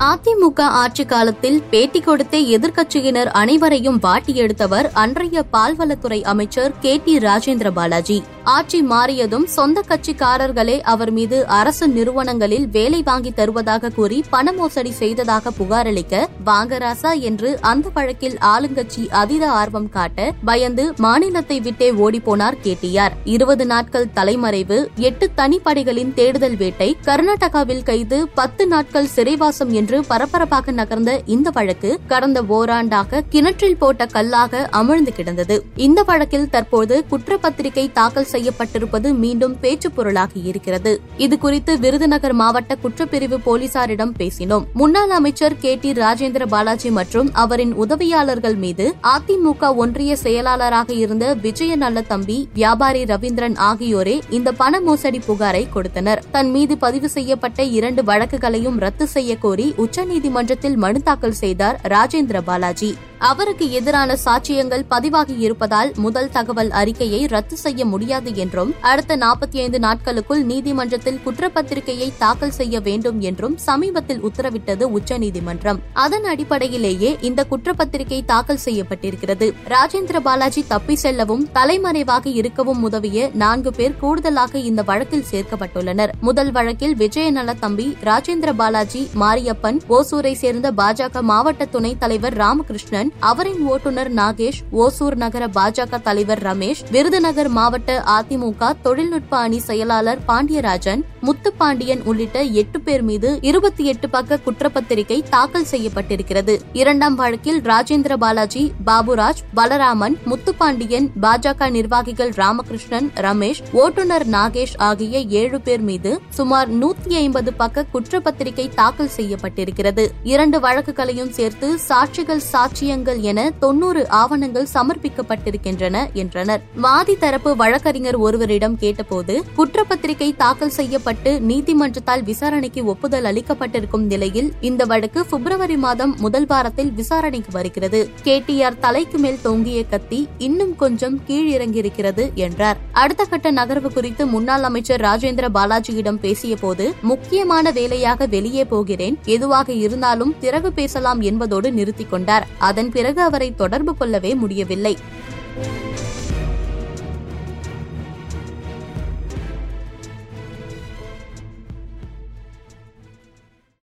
அதிமுக 0.00 0.60
ஆட்சி 0.74 1.04
காலத்தில் 1.04 1.62
பேட்டி 1.70 2.00
கொடுத்தே 2.00 2.38
எதிர்க்கட்சியினர் 2.56 3.30
அனைவரையும் 3.32 3.98
வாட்டி 3.98 4.32
எடுத்தவர் 4.34 4.86
அன்றைய 4.92 5.42
பால்வளத்துறை 5.52 6.20
அமைச்சர் 6.22 6.72
கே 6.80 6.92
டி 7.04 7.14
ராஜேந்திர 7.18 7.70
பாலாஜி. 7.70 8.16
ஆட்சி 8.44 8.78
மாறியதும் 8.82 9.44
சொந்த 9.46 9.82
கட்சிக்காரர்களே 9.88 10.76
அவர் 10.82 11.10
மீது 11.10 11.46
அரசு 11.48 11.88
நிறுவனங்களில் 11.88 12.66
வேலை 12.68 13.00
வாங்கி 13.02 13.32
தருவதாக 13.32 13.90
கூறி 13.90 14.24
பண 14.30 14.52
மோசடி 14.52 14.92
செய்ததாக 14.92 15.52
புகாரளிக்க 15.58 16.14
வாங்கராசா 16.44 17.12
என்று 17.20 17.50
அந்த 17.60 17.88
வழக்கில் 17.94 18.38
ஆளுங்கட்சி 18.44 19.04
அதீத 19.10 19.44
ஆர்வம் 19.50 19.90
காட்ட 19.90 20.32
பயந்து 20.44 20.86
மாநிலத்தை 20.98 21.60
விட்டே 21.60 21.90
ஓடிப்போனார் 21.98 22.58
கேடிஆர் 22.62 23.16
இருபது 23.24 23.66
நாட்கள் 23.66 24.10
தலைமறைவு 24.14 24.80
எட்டு 25.00 25.28
தனிப்படைகளின் 25.36 26.14
தேடுதல் 26.14 26.56
வேட்டை 26.56 26.96
கர்நாடகாவில் 27.04 27.82
கைது 27.82 28.20
பத்து 28.34 28.66
நாட்கள் 28.66 29.12
சிறைவாசம் 29.14 29.72
என்று 29.72 29.89
பரபரப்பாக 29.98 30.72
நகர்ந்த 30.72 31.20
இந்த 31.26 31.50
வழக்கு 31.50 32.00
கடந்த 32.06 32.42
ஓராண்டாக 32.42 33.22
கிணற்றில் 33.28 33.76
போட்ட 33.76 34.06
கல்லாக 34.06 34.68
அமிழ்ந்து 34.72 35.12
கிடந்தது. 35.12 35.64
இந்த 35.76 36.02
வழக்கில் 36.02 36.48
தற்போது 36.48 37.04
குற்றப்பத்திரிகை 37.10 37.92
தாக்கல் 37.92 38.26
செய்யப்பட்டிருப்பது 38.32 39.14
மீண்டும் 39.14 39.60
பேச்சு 39.60 39.90
பொருளாகி 39.90 40.42
இருக்கிறது. 40.42 41.00
இது 41.16 41.38
குறித்து 41.38 41.78
விருதுநகர் 41.78 42.32
மாவட்ட 42.32 42.76
குற்றப்பிரிவு 42.82 43.38
போலீசாரிடம் 43.46 44.14
பேசினோம். 44.18 44.64
முன்னாள் 44.74 45.10
அமைச்சர் 45.10 45.58
கே 45.58 45.78
டி 45.80 45.92
ராஜேந்திர 45.92 46.46
பாலாஜி 46.46 46.90
மற்றும் 46.90 47.30
அவரின் 47.32 47.72
உதவியாளர்கள் 47.72 48.56
மீது 48.56 48.94
அதிமுக 49.02 49.74
ஒன்றிய 49.74 50.16
செயலாளராக 50.16 50.92
இருந்த 50.92 51.34
விஜய 51.34 51.76
நல்ல 51.76 52.00
தம்பி 52.00 52.48
வியாபாரி 52.54 53.04
ரவீந்திரன் 53.04 53.56
ஆகியோரே 53.56 54.20
இந்த 54.30 54.52
பண 54.52 54.80
மோசடி 54.80 55.20
புகாரை 55.28 55.68
கொடுத்தனர். 55.72 56.22
தன் 56.30 56.50
மீது 56.50 56.78
பதிவு 56.78 57.08
செய்யப்பட்ட 57.08 57.62
இரண்டு 57.62 58.04
வழக்குகளையும் 58.04 58.78
ரத்து 58.78 59.06
செய்ய 59.06 59.36
கோரி 59.36 59.74
உச்சநீதிமன்றத்தில் 59.82 60.76
மனு 60.76 61.02
தாக்கல் 61.02 61.38
செய்தார் 61.42 61.76
ராஜேந்திர 61.88 62.38
பாலாஜி. 62.44 62.90
அவருக்கு 63.20 63.70
எதிரான 63.70 64.16
சாட்சியங்கள் 64.24 64.84
பதிவாகி 64.88 65.36
இருப்பதால் 65.36 65.92
முதல் 65.96 66.30
தகவல் 66.30 66.70
அறிக்கையை 66.70 67.26
ரத்து 67.26 67.56
செய்ய 67.56 67.84
முடியாது 67.84 68.34
என்றும் 68.34 68.74
அடுத்த 68.80 69.16
நாற்பத்தி 69.16 69.56
ஐந்து 69.56 69.78
நாட்களுக்குள் 69.78 70.44
நீதிமன்றத்தில் 70.44 71.20
குற்றப்பத்திரிகையை 71.24 72.12
தாக்கல் 72.18 72.50
செய்ய 72.50 72.80
வேண்டும் 72.80 73.20
என்றும் 73.20 73.56
சமீபத்தில் 73.58 74.22
உத்தரவிட்டது 74.22 74.82
உச்சநீதிமன்றம். 74.82 75.80
அதன் 75.92 76.24
அடிப்படையிலேயே 76.24 77.16
இந்த 77.20 77.46
குற்றப்பத்திரிகை 77.50 78.24
தாக்கல் 78.24 78.58
செய்யப்பட்டிருக்கிறது. 78.64 79.52
ராஜேந்திர 79.68 80.20
பாலாஜி 80.20 80.64
தப்பி 80.68 80.96
செல்லவும் 80.96 81.48
தலைமறைவாக 81.52 82.28
இருக்கவும் 82.28 82.82
உதவிய 82.82 83.30
நான்கு 83.34 83.72
பேர் 83.72 83.96
கூடுதலாக 83.96 84.58
இந்த 84.58 84.82
வழக்கில் 84.82 85.24
சேர்க்கப்பட்டுள்ளனர். 85.30 86.10
முதல் 86.20 86.52
வழக்கில் 86.52 86.96
விஜயநல 86.96 87.54
தம்பி 87.54 87.96
ராஜேந்திர 88.04 88.52
பாலாஜி 88.52 89.10
மாரியப்பன் 89.20 89.80
ஓசூரை 89.88 90.32
சேர்ந்த 90.32 90.72
பாஜக 90.72 91.20
மாவட்ட 91.20 91.64
துணைத் 91.64 92.00
தலைவர் 92.00 92.36
ராமகிருஷ்ணன் 92.36 93.09
அவரின் 93.18 93.66
ஓட்டுநர் 93.66 94.14
நாகேஷ் 94.14 94.60
ஓசூர் 94.70 95.16
நகர 95.16 95.46
பாஜக 95.46 96.00
தலைவர் 96.02 96.42
ரமேஷ் 96.42 96.82
விருதுநகர் 96.90 97.48
மாவட்ட 97.48 98.04
அதிமுக 98.06 98.72
தொழில்நுட்ப 98.82 99.36
அணி 99.36 99.58
செயலாளர் 99.58 100.18
பாண்டியராஜன் 100.28 101.04
முத்துப்பாண்டியன் 101.22 102.02
உள்ளிட்ட 102.04 102.42
எட்டு 102.42 102.80
பேர் 102.80 103.02
மீது 103.02 103.38
இருபத்தி 103.40 103.84
எட்டு 103.84 104.10
பக்க 104.10 104.38
குற்றப்பத்திரிகை 104.44 105.22
தாக்கல் 105.30 105.66
செய்யப்பட்டிருக்கிறது. 105.70 106.58
இரண்டாம் 106.72 107.14
வழக்கில் 107.14 107.60
ராஜேந்திர 107.60 108.16
பாலாஜி 108.16 108.72
பாபுராஜ் 108.86 109.42
பலராமன் 109.54 110.16
முத்துப்பாண்டியன் 110.26 111.08
பாஜக 111.22 111.70
நிர்வாகிகள் 111.70 112.32
ராமகிருஷ்ணன் 112.36 113.10
ரமேஷ் 113.14 113.62
ஓட்டுநர் 113.72 114.28
நாகேஷ் 114.28 114.76
ஆகிய 114.76 115.18
ஏழு 115.20 115.60
பேர் 115.60 115.80
மீது 115.80 116.20
சுமார் 116.28 116.78
நூத்தி 116.78 117.12
ஐம்பது 117.14 117.52
பக்க 117.52 117.84
குற்றப்பத்திரிகை 117.92 118.68
தாக்கல் 118.74 119.10
செய்யப்பட்டிருக்கிறது. 119.16 120.06
இரண்டு 120.22 120.60
வழக்குகளையும் 120.60 121.30
சேர்த்து 121.30 121.78
சாட்சிகள் 121.88 122.42
சாட்சியங்கள் 122.52 122.99
என 123.06 123.50
தொன்னூறு 123.58 124.08
ஆவணங்கள் 124.08 124.66
சமர்ப்பிக்கப்பட்டிருக்கின்றன 124.74 126.12
என்றனர். 126.12 126.62
வாதி 126.76 127.16
தரப்பு 127.16 127.56
வழக்கறிஞர் 127.56 128.16
ஒருவரிடம் 128.16 128.76
கேட்டபோது 128.76 129.42
குற்றப்பத்திரிகை 129.56 130.36
தாக்கல் 130.36 130.70
செய்யப்பட்டு 130.70 131.40
நீதிமன்றத்தால் 131.40 132.22
விசாரணைக்கு 132.22 132.84
ஒப்புதல் 132.84 133.24
அளிக்கப்பட்டிருக்கும் 133.24 134.06
நிலையில் 134.06 134.52
இந்த 134.60 134.84
வழக்கு 134.84 135.26
பிப்ரவரி 135.26 135.76
மாதம் 135.76 136.16
முதல் 136.18 136.46
வாரத்தில் 136.46 136.92
விசாரணைக்கு 136.92 137.52
வருகிறது. 137.52 138.10
கேடிஆர் 138.22 138.78
தலைக்கு 138.80 139.18
மேல் 139.18 139.40
தொங்கிய 139.42 139.84
கத்தி 139.84 140.28
இன்னும் 140.38 140.76
கொஞ்சம் 140.76 141.20
கீழிறங்கியிருக்கிறது 141.28 142.32
என்றார். 142.34 142.76
அடுத்த 142.92 143.24
கட்ட 143.24 143.52
நகர்வு 143.52 143.92
குறித்து 143.92 144.26
முன்னாள் 144.26 144.62
அமைச்சர் 144.62 145.00
ராஜேந்திர 145.00 145.48
பாலாஜியிடம் 145.54 146.18
பேசியபோது 146.22 146.92
முக்கியமான 147.02 147.70
வேலையாக 147.70 148.26
வெளியே 148.26 148.64
போகிறேன் 148.64 149.18
எதுவாக 149.24 149.72
இருந்தாலும் 149.72 150.34
திறவு 150.40 150.70
பேசலாம் 150.70 151.20
என்பதோடு 151.20 151.72
நிறுத்திக் 151.72 152.10
கொண்டார். 152.10 152.46
அதன் 152.58 152.89
அதன் 152.90 153.02
பிறகு 153.02 153.20
அவரை 153.28 153.48
தொடர்பு 153.60 153.92
கொள்ளவே 153.96 154.30
முடியவில்லை. 154.34 154.92